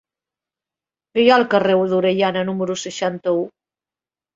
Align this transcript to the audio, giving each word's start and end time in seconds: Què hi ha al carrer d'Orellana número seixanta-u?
Què 1.11 1.21
hi 1.25 1.29
ha 1.29 1.37
al 1.37 1.47
carrer 1.53 1.77
d'Orellana 1.95 2.49
número 2.51 2.81
seixanta-u? 2.89 3.51